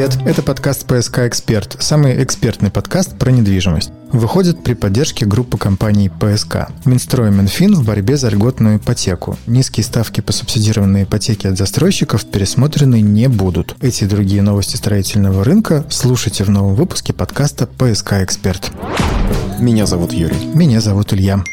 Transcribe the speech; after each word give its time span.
Привет, 0.00 0.18
это 0.24 0.40
подкаст 0.40 0.86
«ПСК 0.86 1.18
Эксперт», 1.18 1.76
самый 1.78 2.24
экспертный 2.24 2.70
подкаст 2.70 3.18
про 3.18 3.30
недвижимость. 3.30 3.90
Выходит 4.10 4.64
при 4.64 4.72
поддержке 4.72 5.26
группы 5.26 5.58
компаний 5.58 6.08
«ПСК». 6.08 6.68
Минстрой 6.86 7.28
и 7.28 7.30
Минфин 7.30 7.74
в 7.74 7.84
борьбе 7.84 8.16
за 8.16 8.30
льготную 8.30 8.78
ипотеку. 8.78 9.36
Низкие 9.46 9.84
ставки 9.84 10.22
по 10.22 10.32
субсидированной 10.32 11.02
ипотеке 11.02 11.50
от 11.50 11.58
застройщиков 11.58 12.24
пересмотрены 12.24 13.02
не 13.02 13.28
будут. 13.28 13.76
Эти 13.82 14.04
и 14.04 14.06
другие 14.06 14.40
новости 14.40 14.76
строительного 14.76 15.44
рынка 15.44 15.84
слушайте 15.90 16.44
в 16.44 16.48
новом 16.48 16.76
выпуске 16.76 17.12
подкаста 17.12 17.66
«ПСК 17.66 18.22
Эксперт». 18.22 18.72
Меня 19.58 19.84
зовут 19.84 20.14
Юрий. 20.14 20.46
Меня 20.54 20.80
зовут 20.80 21.12
Илья. 21.12 21.44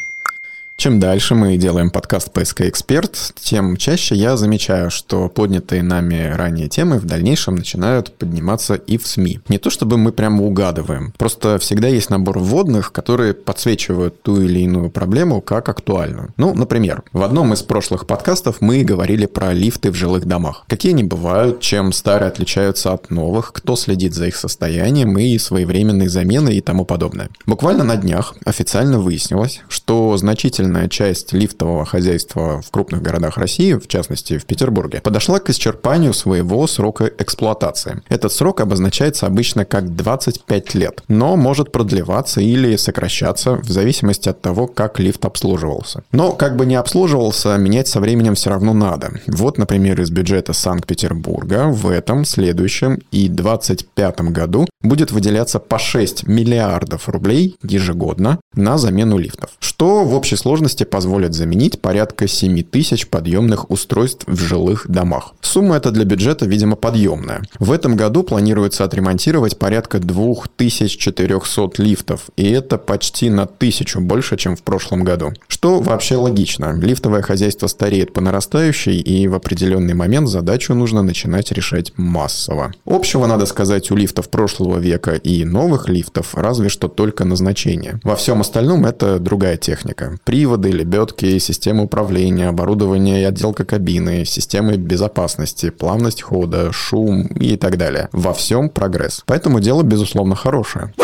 Чем 0.80 1.00
дальше 1.00 1.34
мы 1.34 1.56
делаем 1.56 1.90
подкаст 1.90 2.30
«ПСК 2.32 2.60
Эксперт», 2.60 3.32
тем 3.40 3.76
чаще 3.76 4.14
я 4.14 4.36
замечаю, 4.36 4.92
что 4.92 5.28
поднятые 5.28 5.82
нами 5.82 6.32
ранее 6.32 6.68
темы 6.68 7.00
в 7.00 7.04
дальнейшем 7.04 7.56
начинают 7.56 8.16
подниматься 8.16 8.74
и 8.74 8.96
в 8.96 9.04
СМИ. 9.04 9.40
Не 9.48 9.58
то 9.58 9.70
чтобы 9.70 9.98
мы 9.98 10.12
прямо 10.12 10.44
угадываем, 10.44 11.12
просто 11.18 11.58
всегда 11.58 11.88
есть 11.88 12.10
набор 12.10 12.38
вводных, 12.38 12.92
которые 12.92 13.34
подсвечивают 13.34 14.22
ту 14.22 14.40
или 14.40 14.60
иную 14.60 14.88
проблему 14.88 15.40
как 15.40 15.68
актуальную. 15.68 16.32
Ну, 16.36 16.54
например, 16.54 17.02
в 17.12 17.24
одном 17.24 17.52
из 17.54 17.62
прошлых 17.62 18.06
подкастов 18.06 18.60
мы 18.60 18.84
говорили 18.84 19.26
про 19.26 19.52
лифты 19.52 19.90
в 19.90 19.96
жилых 19.96 20.26
домах. 20.26 20.62
Какие 20.68 20.92
они 20.92 21.02
бывают, 21.02 21.58
чем 21.58 21.90
старые 21.90 22.28
отличаются 22.28 22.92
от 22.92 23.10
новых, 23.10 23.52
кто 23.52 23.74
следит 23.74 24.14
за 24.14 24.28
их 24.28 24.36
состоянием 24.36 25.18
и 25.18 25.38
своевременной 25.38 26.06
заменой 26.06 26.54
и 26.54 26.60
тому 26.60 26.84
подобное. 26.84 27.30
Буквально 27.46 27.82
на 27.82 27.96
днях 27.96 28.36
официально 28.44 29.00
выяснилось, 29.00 29.62
что 29.68 30.16
значительно 30.16 30.67
значительная 30.68 30.88
часть 30.88 31.32
лифтового 31.32 31.84
хозяйства 31.84 32.60
в 32.60 32.70
крупных 32.70 33.02
городах 33.02 33.38
России, 33.38 33.74
в 33.74 33.86
частности 33.88 34.38
в 34.38 34.44
Петербурге, 34.44 35.00
подошла 35.00 35.38
к 35.38 35.50
исчерпанию 35.50 36.12
своего 36.12 36.66
срока 36.66 37.10
эксплуатации. 37.18 38.02
Этот 38.08 38.32
срок 38.32 38.60
обозначается 38.60 39.26
обычно 39.26 39.64
как 39.64 39.94
25 39.94 40.74
лет, 40.74 41.02
но 41.08 41.36
может 41.36 41.72
продлеваться 41.72 42.40
или 42.40 42.76
сокращаться 42.76 43.56
в 43.56 43.70
зависимости 43.70 44.28
от 44.28 44.40
того, 44.40 44.66
как 44.66 45.00
лифт 45.00 45.24
обслуживался. 45.24 46.02
Но 46.12 46.32
как 46.32 46.56
бы 46.56 46.66
не 46.66 46.76
обслуживался, 46.76 47.56
менять 47.56 47.88
со 47.88 48.00
временем 48.00 48.34
все 48.34 48.50
равно 48.50 48.74
надо. 48.74 49.10
Вот, 49.26 49.58
например, 49.58 50.00
из 50.00 50.10
бюджета 50.10 50.52
Санкт-Петербурга 50.52 51.68
в 51.68 51.88
этом, 51.88 52.24
следующем 52.24 52.98
и 53.12 53.28
2025 53.28 54.20
году 54.32 54.66
будет 54.82 55.10
выделяться 55.10 55.58
по 55.58 55.78
6 55.78 56.26
миллиардов 56.26 57.08
рублей 57.08 57.56
ежегодно 57.62 58.38
на 58.54 58.78
замену 58.78 59.18
лифтов, 59.18 59.50
что 59.78 60.02
в 60.02 60.12
общей 60.12 60.34
сложности 60.34 60.82
позволят 60.82 61.34
заменить 61.34 61.80
порядка 61.80 62.26
7 62.26 62.64
тысяч 62.64 63.06
подъемных 63.06 63.70
устройств 63.70 64.24
в 64.26 64.36
жилых 64.36 64.88
домах. 64.88 65.34
Сумма 65.40 65.76
эта 65.76 65.92
для 65.92 66.04
бюджета, 66.04 66.46
видимо, 66.46 66.74
подъемная. 66.74 67.42
В 67.60 67.70
этом 67.70 67.94
году 67.94 68.24
планируется 68.24 68.82
отремонтировать 68.82 69.56
порядка 69.56 70.00
2400 70.00 71.80
лифтов, 71.80 72.24
и 72.36 72.50
это 72.50 72.76
почти 72.76 73.30
на 73.30 73.46
тысячу 73.46 74.00
больше, 74.00 74.36
чем 74.36 74.56
в 74.56 74.64
прошлом 74.64 75.04
году. 75.04 75.32
Что 75.46 75.78
вообще 75.78 76.16
логично. 76.16 76.76
Лифтовое 76.76 77.22
хозяйство 77.22 77.68
стареет 77.68 78.12
по 78.12 78.20
нарастающей, 78.20 78.98
и 78.98 79.28
в 79.28 79.36
определенный 79.36 79.94
момент 79.94 80.28
задачу 80.28 80.74
нужно 80.74 81.02
начинать 81.02 81.52
решать 81.52 81.92
массово. 81.96 82.72
Общего, 82.84 83.26
надо 83.26 83.46
сказать, 83.46 83.92
у 83.92 83.94
лифтов 83.94 84.28
прошлого 84.28 84.78
века 84.78 85.12
и 85.12 85.44
новых 85.44 85.88
лифтов 85.88 86.34
разве 86.34 86.68
что 86.68 86.88
только 86.88 87.24
назначение. 87.24 88.00
Во 88.02 88.16
всем 88.16 88.40
остальном 88.40 88.84
это 88.84 89.20
другая 89.20 89.56
техника. 89.68 90.18
При 90.24 90.38
приводы, 90.38 90.70
лебедки, 90.70 91.38
системы 91.38 91.82
управления, 91.84 92.48
оборудование 92.48 93.20
и 93.20 93.24
отделка 93.24 93.64
кабины, 93.64 94.24
системы 94.24 94.76
безопасности, 94.76 95.70
плавность 95.70 96.22
хода, 96.22 96.72
шум 96.72 97.26
и 97.26 97.56
так 97.56 97.76
далее. 97.76 98.08
Во 98.12 98.32
всем 98.32 98.70
прогресс. 98.70 99.22
Поэтому 99.26 99.60
дело, 99.60 99.82
безусловно, 99.82 100.36
хорошее. 100.36 100.94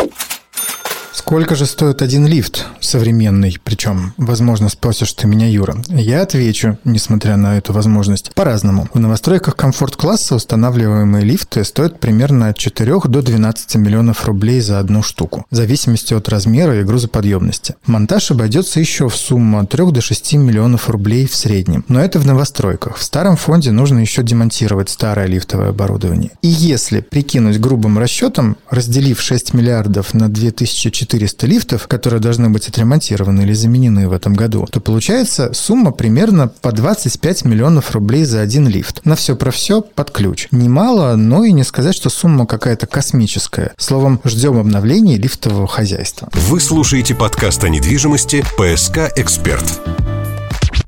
Сколько 1.15 1.55
же 1.55 1.65
стоит 1.65 2.01
один 2.01 2.27
лифт 2.27 2.65
современный? 2.81 3.57
Причем, 3.63 4.13
возможно, 4.17 4.67
спросишь 4.67 5.13
ты 5.13 5.27
меня, 5.27 5.47
Юра. 5.47 5.77
Я 5.87 6.21
отвечу, 6.21 6.77
несмотря 6.83 7.37
на 7.37 7.57
эту 7.57 7.71
возможность, 7.71 8.33
по-разному. 8.35 8.89
В 8.93 8.99
новостройках 8.99 9.55
комфорт-класса 9.55 10.35
устанавливаемые 10.35 11.23
лифты 11.23 11.63
стоят 11.63 12.01
примерно 12.01 12.49
от 12.49 12.57
4 12.57 12.99
до 13.05 13.21
12 13.21 13.75
миллионов 13.75 14.25
рублей 14.25 14.59
за 14.59 14.77
одну 14.77 15.01
штуку, 15.01 15.45
в 15.49 15.55
зависимости 15.55 16.13
от 16.13 16.27
размера 16.27 16.81
и 16.81 16.83
грузоподъемности. 16.83 17.75
Монтаж 17.85 18.31
обойдется 18.31 18.81
еще 18.81 19.07
в 19.07 19.15
сумму 19.15 19.59
от 19.59 19.69
3 19.69 19.91
до 19.91 20.01
6 20.01 20.33
миллионов 20.33 20.89
рублей 20.89 21.27
в 21.27 21.35
среднем. 21.35 21.85
Но 21.87 22.01
это 22.01 22.19
в 22.19 22.25
новостройках. 22.25 22.97
В 22.97 23.03
старом 23.03 23.37
фонде 23.37 23.71
нужно 23.71 23.99
еще 23.99 24.21
демонтировать 24.21 24.89
старое 24.89 25.27
лифтовое 25.27 25.69
оборудование. 25.69 26.31
И 26.41 26.49
если 26.49 26.99
прикинуть 26.99 27.61
грубым 27.61 27.97
расчетом, 27.97 28.57
разделив 28.69 29.21
6 29.21 29.53
миллиардов 29.53 30.13
на 30.13 30.27
2400 30.27 31.04
400 31.05 31.47
лифтов, 31.47 31.87
которые 31.87 32.19
должны 32.19 32.49
быть 32.49 32.67
отремонтированы 32.67 33.41
или 33.41 33.53
заменены 33.53 34.07
в 34.09 34.13
этом 34.13 34.33
году, 34.33 34.65
то 34.71 34.79
получается 34.79 35.51
сумма 35.53 35.91
примерно 35.91 36.47
по 36.47 36.71
25 36.71 37.45
миллионов 37.45 37.91
рублей 37.91 38.25
за 38.25 38.41
один 38.41 38.67
лифт. 38.67 39.05
На 39.05 39.15
все 39.15 39.35
про 39.35 39.51
все 39.51 39.81
под 39.81 40.11
ключ. 40.11 40.47
Немало, 40.51 41.15
но 41.15 41.43
и 41.43 41.51
не 41.51 41.63
сказать, 41.63 41.95
что 41.95 42.09
сумма 42.09 42.47
какая-то 42.47 42.87
космическая. 42.87 43.73
Словом, 43.77 44.19
ждем 44.23 44.57
обновлений 44.57 45.17
лифтового 45.17 45.67
хозяйства. 45.67 46.29
Вы 46.33 46.59
слушаете 46.59 47.13
подкаст 47.13 47.63
о 47.63 47.69
недвижимости 47.69 48.43
«ПСК 48.57 49.11
Эксперт» 49.15 50.04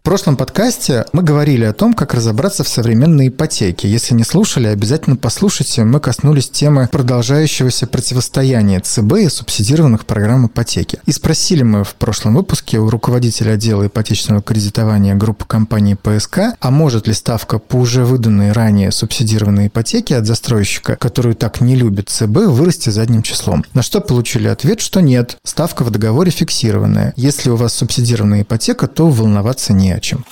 прошлом 0.07 0.37
подкасте 0.37 1.05
мы 1.11 1.21
говорили 1.21 1.65
о 1.65 1.73
том, 1.73 1.93
как 1.93 2.13
разобраться 2.13 2.63
в 2.63 2.69
современной 2.69 3.27
ипотеке. 3.27 3.89
Если 3.89 4.13
не 4.13 4.23
слушали, 4.23 4.67
обязательно 4.67 5.17
послушайте. 5.17 5.83
Мы 5.83 5.99
коснулись 5.99 6.49
темы 6.49 6.87
продолжающегося 6.89 7.87
противостояния 7.87 8.79
ЦБ 8.79 9.17
и 9.17 9.27
субсидированных 9.27 10.05
программ 10.05 10.47
ипотеки. 10.47 10.99
И 11.05 11.11
спросили 11.11 11.63
мы 11.63 11.83
в 11.83 11.95
прошлом 11.95 12.35
выпуске 12.35 12.79
у 12.79 12.89
руководителя 12.89 13.55
отдела 13.55 13.87
ипотечного 13.87 14.41
кредитования 14.41 15.13
группы 15.13 15.43
компании 15.43 15.97
ПСК, 16.01 16.55
а 16.57 16.71
может 16.71 17.07
ли 17.07 17.13
ставка 17.13 17.59
по 17.59 17.75
уже 17.75 18.05
выданной 18.05 18.53
ранее 18.53 18.93
субсидированной 18.93 19.67
ипотеке 19.67 20.15
от 20.15 20.25
застройщика, 20.25 20.95
которую 20.95 21.35
так 21.35 21.59
не 21.59 21.75
любит 21.75 22.07
ЦБ, 22.07 22.45
вырасти 22.47 22.91
задним 22.91 23.23
числом. 23.23 23.65
На 23.73 23.81
что 23.81 23.99
получили 23.99 24.47
ответ, 24.47 24.79
что 24.79 25.01
нет. 25.01 25.35
Ставка 25.43 25.83
в 25.83 25.91
договоре 25.91 26.31
фиксированная. 26.31 27.11
Если 27.17 27.49
у 27.49 27.57
вас 27.57 27.73
субсидированная 27.73 28.43
ипотека, 28.43 28.87
то 28.87 29.09
волноваться 29.09 29.73
не 29.73 29.96
о 29.97 29.99
чем. 29.99 30.25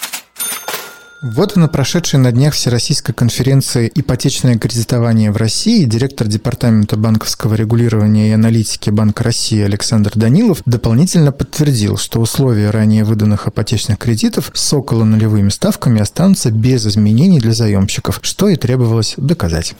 Вот 1.22 1.56
на 1.56 1.68
прошедшей 1.68 2.20
на 2.20 2.32
днях 2.32 2.54
Всероссийской 2.54 3.16
конференции 3.16 3.92
«Ипотечное 3.96 4.60
кредитование 4.60 5.32
в 5.32 5.38
России» 5.38 5.86
директор 5.86 6.28
Департамента 6.28 6.98
банковского 6.98 7.56
регулирования 7.56 8.30
и 8.30 8.34
аналитики 8.34 8.92
Банка 8.92 9.24
России 9.24 9.64
Александр 9.64 10.12
Данилов 10.14 10.62
дополнительно 10.66 11.32
подтвердил, 11.32 11.98
что 11.98 12.22
условия 12.22 12.70
ранее 12.70 13.06
выданных 13.06 13.48
ипотечных 13.48 13.98
кредитов 13.98 14.52
с 14.54 14.72
около 14.72 15.04
нулевыми 15.04 15.50
ставками 15.50 16.00
останутся 16.00 16.52
без 16.52 16.86
изменений 16.86 17.40
для 17.40 17.54
заемщиков, 17.54 18.20
что 18.22 18.48
и 18.50 18.56
требовалось 18.56 19.16
доказать. 19.18 19.74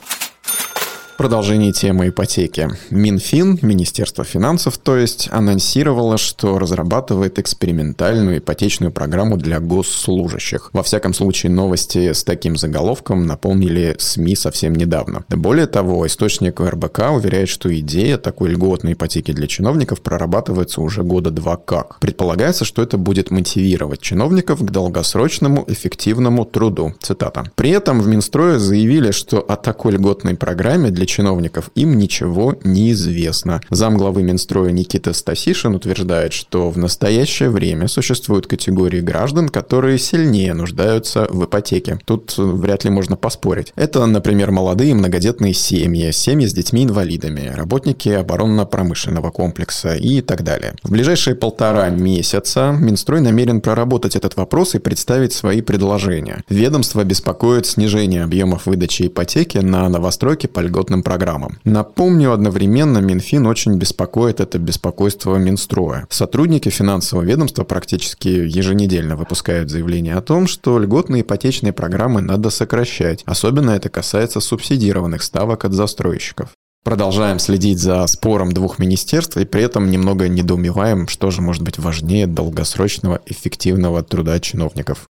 Продолжение 1.26 1.72
темы 1.72 2.10
ипотеки. 2.10 2.68
Минфин, 2.90 3.58
Министерство 3.60 4.22
финансов, 4.22 4.78
то 4.78 4.96
есть, 4.96 5.28
анонсировало, 5.32 6.18
что 6.18 6.56
разрабатывает 6.56 7.40
экспериментальную 7.40 8.38
ипотечную 8.38 8.92
программу 8.92 9.36
для 9.36 9.58
госслужащих. 9.58 10.70
Во 10.72 10.84
всяком 10.84 11.12
случае, 11.14 11.50
новости 11.50 12.12
с 12.12 12.22
таким 12.22 12.56
заголовком 12.56 13.26
наполнили 13.26 13.96
СМИ 13.98 14.36
совсем 14.36 14.76
недавно. 14.76 15.24
Более 15.28 15.66
того, 15.66 16.06
источник 16.06 16.60
РБК 16.60 17.10
уверяет, 17.10 17.48
что 17.48 17.76
идея 17.76 18.18
такой 18.18 18.50
льготной 18.50 18.92
ипотеки 18.92 19.32
для 19.32 19.48
чиновников 19.48 20.02
прорабатывается 20.02 20.80
уже 20.80 21.02
года 21.02 21.32
два 21.32 21.56
как. 21.56 21.98
Предполагается, 21.98 22.64
что 22.64 22.82
это 22.82 22.98
будет 22.98 23.32
мотивировать 23.32 24.00
чиновников 24.00 24.60
к 24.60 24.70
долгосрочному 24.70 25.64
эффективному 25.66 26.44
труду. 26.44 26.94
Цитата. 27.00 27.50
При 27.56 27.70
этом 27.70 28.00
в 28.00 28.06
Минстрое 28.06 28.60
заявили, 28.60 29.10
что 29.10 29.40
о 29.40 29.56
такой 29.56 29.94
льготной 29.94 30.36
программе 30.36 30.90
для 30.92 31.04
чиновников, 31.16 31.70
им 31.74 31.96
ничего 31.96 32.56
не 32.62 32.92
известно. 32.92 33.62
Замглавы 33.70 34.22
Минстроя 34.22 34.70
Никита 34.70 35.14
Стасишин 35.14 35.74
утверждает, 35.74 36.34
что 36.34 36.68
в 36.70 36.76
настоящее 36.76 37.48
время 37.48 37.88
существуют 37.88 38.46
категории 38.46 39.00
граждан, 39.00 39.48
которые 39.48 39.98
сильнее 39.98 40.52
нуждаются 40.52 41.26
в 41.30 41.44
ипотеке. 41.44 41.98
Тут 42.04 42.34
вряд 42.36 42.84
ли 42.84 42.90
можно 42.90 43.16
поспорить. 43.16 43.72
Это, 43.76 44.04
например, 44.04 44.50
молодые 44.50 44.94
многодетные 44.94 45.54
семьи, 45.54 46.10
семьи 46.10 46.46
с 46.46 46.52
детьми-инвалидами, 46.52 47.50
работники 47.54 48.10
оборонно-промышленного 48.10 49.30
комплекса 49.30 49.94
и 49.94 50.20
так 50.20 50.42
далее. 50.42 50.74
В 50.82 50.90
ближайшие 50.90 51.34
полтора 51.34 51.88
месяца 51.88 52.76
Минстрой 52.78 53.22
намерен 53.22 53.62
проработать 53.62 54.16
этот 54.16 54.36
вопрос 54.36 54.74
и 54.74 54.78
представить 54.78 55.32
свои 55.32 55.62
предложения. 55.62 56.44
Ведомство 56.50 57.04
беспокоит 57.04 57.64
снижение 57.66 58.22
объемов 58.22 58.66
выдачи 58.66 59.06
ипотеки 59.06 59.58
на 59.58 59.88
новостройки 59.88 60.46
по 60.46 60.60
льготным 60.60 60.95
ипотечным 60.96 61.02
программам. 61.02 61.58
Напомню, 61.64 62.32
одновременно 62.32 62.98
Минфин 62.98 63.46
очень 63.46 63.78
беспокоит 63.78 64.40
это 64.40 64.58
беспокойство 64.58 65.36
Минстроя. 65.36 66.06
Сотрудники 66.10 66.68
финансового 66.68 67.24
ведомства 67.24 67.64
практически 67.64 68.28
еженедельно 68.28 69.16
выпускают 69.16 69.70
заявление 69.70 70.16
о 70.16 70.22
том, 70.22 70.46
что 70.46 70.78
льготные 70.78 71.22
ипотечные 71.22 71.72
программы 71.72 72.20
надо 72.20 72.50
сокращать. 72.50 73.22
Особенно 73.26 73.70
это 73.72 73.88
касается 73.88 74.40
субсидированных 74.40 75.22
ставок 75.22 75.64
от 75.64 75.72
застройщиков. 75.72 76.50
Продолжаем 76.84 77.40
следить 77.40 77.80
за 77.80 78.06
спором 78.06 78.52
двух 78.52 78.78
министерств 78.78 79.36
и 79.36 79.44
при 79.44 79.64
этом 79.64 79.90
немного 79.90 80.28
недоумеваем, 80.28 81.08
что 81.08 81.32
же 81.32 81.42
может 81.42 81.62
быть 81.62 81.78
важнее 81.78 82.28
долгосрочного 82.28 83.20
эффективного 83.26 84.04
труда 84.04 84.38
чиновников. 84.38 85.08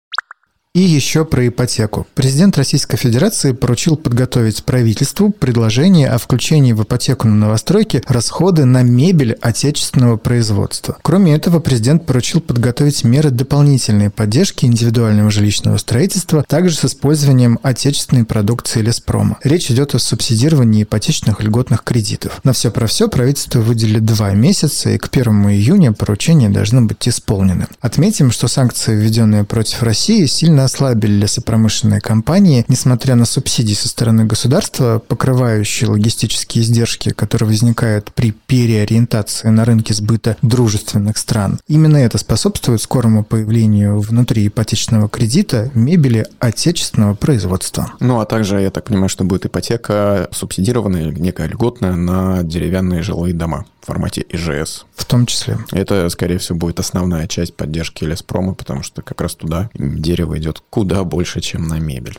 И 0.74 0.80
еще 0.80 1.24
про 1.24 1.46
ипотеку. 1.46 2.04
Президент 2.16 2.58
Российской 2.58 2.96
Федерации 2.96 3.52
поручил 3.52 3.96
подготовить 3.96 4.64
правительству 4.64 5.30
предложение 5.30 6.08
о 6.08 6.18
включении 6.18 6.72
в 6.72 6.82
ипотеку 6.82 7.28
на 7.28 7.36
новостройки 7.36 8.02
расходы 8.08 8.64
на 8.64 8.82
мебель 8.82 9.38
отечественного 9.40 10.16
производства. 10.16 10.96
Кроме 11.02 11.36
этого, 11.36 11.60
президент 11.60 12.06
поручил 12.06 12.40
подготовить 12.40 13.04
меры 13.04 13.30
дополнительной 13.30 14.10
поддержки 14.10 14.64
индивидуального 14.64 15.30
жилищного 15.30 15.76
строительства, 15.76 16.42
также 16.42 16.74
с 16.74 16.84
использованием 16.86 17.60
отечественной 17.62 18.24
продукции 18.24 18.82
Леспрома. 18.82 19.38
Речь 19.44 19.70
идет 19.70 19.94
о 19.94 20.00
субсидировании 20.00 20.82
ипотечных 20.82 21.40
льготных 21.40 21.84
кредитов. 21.84 22.40
На 22.42 22.52
все 22.52 22.72
про 22.72 22.88
все 22.88 23.06
правительство 23.06 23.60
выделили 23.60 24.00
два 24.00 24.32
месяца, 24.32 24.90
и 24.90 24.98
к 24.98 25.06
1 25.06 25.50
июня 25.50 25.92
поручения 25.92 26.48
должны 26.48 26.80
быть 26.82 27.06
исполнены. 27.06 27.68
Отметим, 27.80 28.32
что 28.32 28.48
санкции, 28.48 28.96
введенные 28.96 29.44
против 29.44 29.84
России, 29.84 30.26
сильно 30.26 30.63
ослабили 30.64 31.12
лесопромышленные 31.12 32.00
компании, 32.00 32.64
несмотря 32.68 33.14
на 33.14 33.24
субсидии 33.24 33.74
со 33.74 33.88
стороны 33.88 34.24
государства, 34.24 34.98
покрывающие 34.98 35.88
логистические 35.88 36.64
издержки, 36.64 37.10
которые 37.10 37.48
возникают 37.48 38.12
при 38.12 38.32
переориентации 38.32 39.48
на 39.48 39.64
рынке 39.64 39.94
сбыта 39.94 40.36
дружественных 40.42 41.18
стран. 41.18 41.58
Именно 41.68 41.98
это 41.98 42.18
способствует 42.18 42.82
скорому 42.82 43.24
появлению 43.24 44.00
внутри 44.00 44.46
ипотечного 44.46 45.08
кредита 45.08 45.70
мебели 45.74 46.26
отечественного 46.38 47.14
производства. 47.14 47.92
Ну, 48.00 48.20
а 48.20 48.26
также, 48.26 48.60
я 48.60 48.70
так 48.70 48.84
понимаю, 48.84 49.08
что 49.08 49.24
будет 49.24 49.46
ипотека 49.46 50.28
субсидированная, 50.32 51.10
некая 51.12 51.48
льготная 51.48 51.94
на 51.94 52.42
деревянные 52.42 53.02
жилые 53.02 53.34
дома 53.34 53.66
в 53.84 53.86
формате 53.86 54.24
ИЖС. 54.30 54.86
В 54.96 55.04
том 55.04 55.26
числе. 55.26 55.58
Это, 55.70 56.08
скорее 56.08 56.38
всего, 56.38 56.56
будет 56.58 56.80
основная 56.80 57.26
часть 57.28 57.54
поддержки 57.54 58.02
леспрома, 58.04 58.54
потому 58.54 58.82
что 58.82 59.02
как 59.02 59.20
раз 59.20 59.34
туда 59.34 59.68
дерево 59.74 60.38
идет 60.38 60.62
куда 60.70 61.04
больше, 61.04 61.42
чем 61.42 61.68
на 61.68 61.78
мебель. 61.78 62.18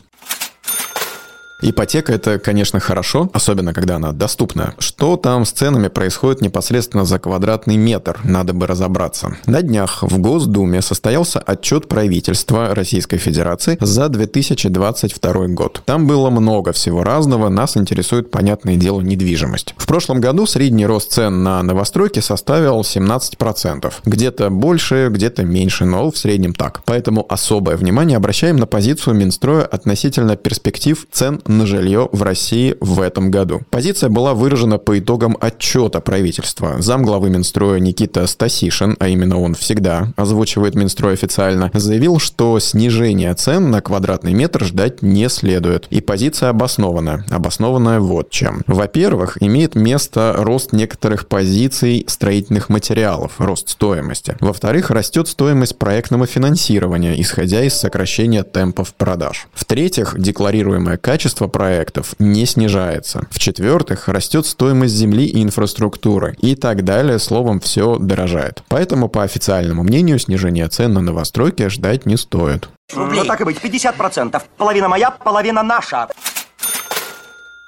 Ипотека– 1.62 2.12
это, 2.14 2.38
конечно, 2.38 2.80
хорошо, 2.80 3.30
особенно 3.32 3.72
когда 3.72 3.96
она 3.96 4.12
доступна. 4.12 4.74
Что 4.78 5.16
там 5.16 5.46
с 5.46 5.52
ценами 5.52 5.88
происходит 5.88 6.42
непосредственно 6.42 7.06
за 7.06 7.18
квадратный 7.18 7.78
метр, 7.78 8.20
надо 8.24 8.52
бы 8.52 8.66
разобраться. 8.66 9.38
На 9.46 9.62
днях 9.62 10.02
в 10.02 10.18
Госдуме 10.18 10.82
состоялся 10.82 11.38
отчет 11.38 11.88
правительства 11.88 12.74
Российской 12.74 13.16
Федерации 13.16 13.78
за 13.80 14.10
2022 14.10 15.46
год. 15.48 15.80
Там 15.86 16.06
было 16.06 16.28
много 16.28 16.72
всего 16.72 17.02
разного, 17.02 17.48
нас 17.48 17.78
интересует, 17.78 18.30
понятное 18.30 18.76
дело, 18.76 19.00
недвижимость. 19.00 19.74
В 19.78 19.86
прошлом 19.86 20.20
году 20.20 20.44
средний 20.44 20.84
рост 20.84 21.12
цен 21.12 21.42
на 21.42 21.62
новостройки 21.62 22.20
составил 22.20 22.82
17%. 22.82 23.92
Где-то 24.04 24.50
больше, 24.50 25.08
где-то 25.10 25.44
меньше, 25.44 25.86
но 25.86 26.10
в 26.10 26.18
среднем 26.18 26.52
так. 26.52 26.82
Поэтому 26.84 27.24
особое 27.26 27.78
внимание 27.78 28.18
обращаем 28.18 28.56
на 28.56 28.66
позицию 28.66 29.14
Минстроя 29.14 29.64
относительно 29.64 30.36
перспектив 30.36 31.06
цен 31.10 31.40
на 31.48 31.66
жилье 31.66 32.08
в 32.12 32.22
России 32.22 32.76
в 32.80 33.00
этом 33.00 33.30
году. 33.30 33.62
Позиция 33.70 34.08
была 34.08 34.34
выражена 34.34 34.78
по 34.78 34.98
итогам 34.98 35.36
отчета 35.40 36.00
правительства. 36.00 36.80
Замглавы 36.80 37.30
Минстроя 37.30 37.78
Никита 37.80 38.26
Стасишин, 38.26 38.96
а 38.98 39.08
именно 39.08 39.40
он 39.40 39.54
всегда 39.54 40.12
озвучивает 40.16 40.74
Минстрой 40.74 41.14
официально, 41.14 41.70
заявил, 41.74 42.18
что 42.18 42.58
снижение 42.58 43.34
цен 43.34 43.70
на 43.70 43.80
квадратный 43.80 44.32
метр 44.32 44.64
ждать 44.64 45.02
не 45.02 45.28
следует. 45.28 45.86
И 45.90 46.00
позиция 46.00 46.50
обоснована. 46.50 47.24
Обоснованная 47.30 48.00
вот 48.00 48.30
чем. 48.30 48.62
Во-первых, 48.66 49.36
имеет 49.40 49.74
место 49.74 50.34
рост 50.36 50.72
некоторых 50.72 51.28
позиций 51.28 52.04
строительных 52.08 52.68
материалов, 52.68 53.34
рост 53.38 53.68
стоимости. 53.68 54.36
Во-вторых, 54.40 54.90
растет 54.90 55.28
стоимость 55.28 55.78
проектного 55.78 56.26
финансирования, 56.26 57.20
исходя 57.20 57.62
из 57.62 57.74
сокращения 57.74 58.42
темпов 58.42 58.94
продаж. 58.94 59.48
В-третьих, 59.52 60.14
декларируемое 60.18 60.96
качество 60.96 61.35
количество 61.36 61.48
проектов 61.48 62.14
не 62.18 62.46
снижается. 62.46 63.26
В-четвертых, 63.30 64.08
растет 64.08 64.46
стоимость 64.46 64.94
земли 64.94 65.26
и 65.26 65.42
инфраструктуры. 65.42 66.34
И 66.40 66.54
так 66.54 66.84
далее, 66.84 67.18
словом, 67.18 67.60
все 67.60 67.98
дорожает. 67.98 68.62
Поэтому, 68.68 69.08
по 69.08 69.22
официальному 69.22 69.82
мнению, 69.82 70.18
снижение 70.18 70.68
цен 70.68 70.94
на 70.94 71.00
новостройки 71.00 71.68
ждать 71.68 72.06
не 72.06 72.16
стоит. 72.16 72.68
Ну 72.94 73.24
так 73.24 73.40
и 73.40 73.44
быть, 73.44 73.58
50%. 73.58 74.42
Половина 74.56 74.88
моя, 74.88 75.10
половина 75.10 75.62
наша. 75.62 76.08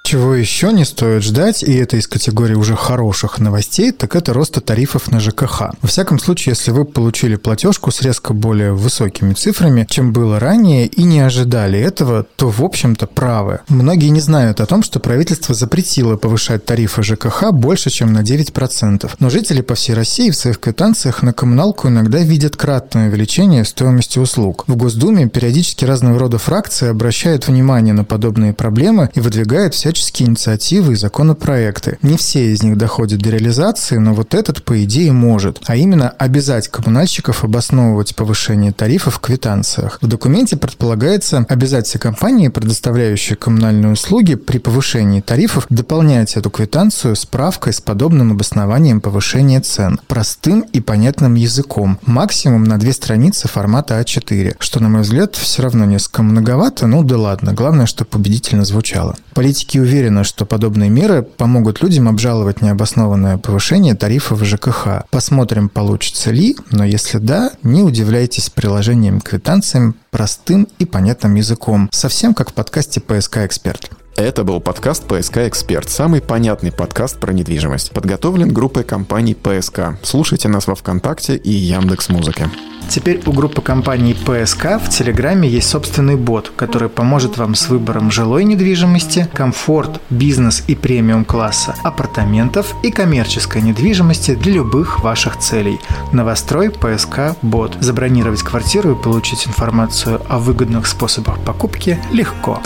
Чего 0.09 0.35
еще 0.35 0.73
не 0.73 0.87
стоит 0.87 1.23
ждать, 1.23 1.63
и 1.63 1.71
это 1.75 1.99
из 1.99 2.09
категории 2.09 2.55
уже 2.55 2.75
хороших 2.75 3.41
новостей, 3.41 3.93
так 3.93 4.17
это 4.17 4.33
роста 4.33 4.63
тарифов 4.63 5.11
на 5.11 5.21
ЖКХ. 5.21 5.75
Во 5.83 5.87
всяком 5.87 6.19
случае, 6.19 6.55
если 6.57 6.71
вы 6.71 6.87
получили 6.87 7.37
платежку 7.37 7.91
с 7.91 8.01
резко 8.01 8.33
более 8.33 8.73
высокими 8.73 9.35
цифрами, 9.35 9.87
чем 9.87 10.15
было 10.15 10.41
ранее, 10.41 10.87
и 10.87 11.03
не 11.03 11.21
ожидали 11.21 11.79
этого, 11.79 12.25
то, 12.37 12.49
в 12.49 12.65
общем-то, 12.65 13.07
правы. 13.07 13.61
Многие 13.69 14.09
не 14.09 14.21
знают 14.23 14.63
о 14.63 14.67
том, 14.67 14.83
что 14.83 14.99
правительство 14.99 15.55
запретило 15.55 16.17
повышать 16.17 16.65
тарифы 16.65 17.03
ЖКХ 17.03 17.53
больше, 17.53 17.91
чем 17.91 18.15
на 18.15 18.23
9%. 18.23 19.11
Но 19.19 19.29
жители 19.29 19.61
по 19.61 19.75
всей 19.75 19.93
России 19.93 20.31
в 20.31 20.37
своих 20.37 20.59
квитанциях 20.59 21.23
на 21.23 21.35
коммуналку 21.35 21.89
иногда 21.89 22.21
видят 22.21 22.57
кратное 22.57 23.11
увеличение 23.11 23.63
стоимости 23.63 24.19
услуг. 24.19 24.65
В 24.69 24.75
Госдуме 24.75 25.29
периодически 25.29 25.85
разного 25.85 26.19
рода 26.19 26.39
фракции 26.39 26.89
обращают 26.89 27.47
внимание 27.47 27.93
на 27.93 28.05
подобные 28.05 28.55
проблемы 28.55 29.11
и 29.13 29.21
выдвигают 29.21 29.75
всяческие 29.75 29.98
всяческие 29.99 30.29
инициативы 30.29 30.93
и 30.93 30.97
законопроекты. 30.97 31.99
Не 32.03 32.17
все 32.17 32.53
из 32.53 32.63
них 32.63 32.77
доходят 32.77 33.21
до 33.21 33.31
реализации, 33.31 33.97
но 33.97 34.15
вот 34.15 34.35
этот, 34.35 34.63
по 34.63 34.83
идее, 34.85 35.13
может. 35.13 35.61
А 35.67 35.77
именно 35.77 36.11
обязать 36.11 36.69
коммунальщиков 36.69 37.45
обосновывать 37.45 38.15
повышение 38.15 38.73
тарифов 38.73 39.17
в 39.17 39.21
квитанциях. 39.21 39.99
В 40.01 40.07
документе 40.07 40.57
предполагается 40.57 41.45
обязать 41.49 41.87
все 41.87 41.99
компании, 41.99 42.49
предоставляющие 42.49 43.37
коммунальные 43.37 43.93
услуги, 43.93 44.37
при 44.37 44.59
повышении 44.59 45.21
тарифов 45.21 45.67
дополнять 45.69 46.37
эту 46.37 46.51
квитанцию 46.51 47.17
справкой 47.17 47.73
с 47.73 47.81
подобным 47.81 48.33
обоснованием 48.33 49.01
повышения 49.01 49.61
цен. 49.61 50.01
Простым 50.07 50.61
и 50.73 50.81
понятным 50.81 51.35
языком. 51.35 51.99
Максимум 52.07 52.65
на 52.65 52.79
две 52.79 52.93
страницы 52.93 53.49
формата 53.49 54.01
А4. 54.01 54.57
Что, 54.61 54.81
на 54.81 54.89
мой 54.89 55.03
взгляд, 55.03 55.35
все 55.35 55.63
равно 55.63 55.85
несколько 55.85 56.23
многовато, 56.23 56.87
ну 56.87 57.03
да 57.03 57.19
ладно. 57.19 57.53
Главное, 57.53 57.87
чтобы 57.87 58.11
победительно 58.11 58.65
звучало. 58.65 59.17
Политики 59.35 59.79
уверена, 59.89 60.23
что 60.23 60.45
подобные 60.45 60.91
меры 60.91 61.23
помогут 61.23 61.83
людям 61.83 62.09
обжаловать 62.09 62.61
необоснованное 62.61 63.39
повышение 63.39 63.95
тарифов 63.95 64.45
ЖКХ. 64.45 65.07
Посмотрим, 65.11 65.71
получится 65.71 66.31
ли, 66.31 66.57
но 66.71 66.85
если 66.85 67.17
да, 67.17 67.53
не 67.63 67.83
удивляйтесь 67.83 68.51
приложением 68.51 69.23
квитанциям 69.23 69.95
простым 70.11 70.69
и 70.79 70.85
понятным 70.85 71.37
языком, 71.37 71.89
совсем 71.91 72.35
как 72.35 72.51
в 72.51 72.53
подкасте 72.53 73.01
«ПСК 73.01 73.39
Эксперт». 73.39 73.91
Это 74.17 74.45
был 74.45 74.61
подкаст 74.61 75.05
«ПСК 75.05 75.39
Эксперт», 75.39 75.89
самый 75.89 76.21
понятный 76.21 76.71
подкаст 76.71 77.19
про 77.19 77.33
недвижимость. 77.33 77.93
Подготовлен 77.93 78.53
группой 78.53 78.85
компаний 78.85 79.35
«ПСК». 79.35 79.97
Слушайте 80.03 80.49
нас 80.49 80.67
во 80.67 80.75
Вконтакте 80.75 81.37
и 81.37 81.51
Яндекс 81.51 82.11
Музыке. 82.11 82.51
Теперь 82.89 83.21
у 83.27 83.33
группы 83.33 83.61
компаний 83.61 84.15
ПСК 84.15 84.81
в 84.83 84.89
Телеграме 84.89 85.49
есть 85.49 85.69
собственный 85.69 86.17
бот, 86.17 86.51
который 86.57 86.89
поможет 86.89 87.37
вам 87.37 87.55
с 87.55 87.69
выбором 87.69 88.11
жилой 88.11 88.45
недвижимости, 88.45 89.29
комфорт, 89.35 90.01
бизнес 90.09 90.65
и 90.67 90.75
премиум 90.75 91.25
класса, 91.27 91.75
апартаментов 91.85 92.75
и 92.83 92.91
коммерческой 92.91 93.61
недвижимости 93.61 94.35
для 94.35 94.55
любых 94.55 95.01
ваших 95.01 95.39
целей. 95.39 95.79
Новострой 96.13 96.71
ПСК 96.71 97.37
Бот. 97.43 97.77
Забронировать 97.81 98.43
квартиру 98.43 98.93
и 98.93 99.03
получить 99.03 99.47
информацию 99.47 100.21
о 100.29 100.39
выгодных 100.39 100.87
способах 100.87 101.39
покупки 101.41 101.99
легко. 102.11 102.61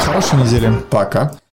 Хорошей 0.00 0.38
недели. 0.38 0.72
Пока. 0.90 1.34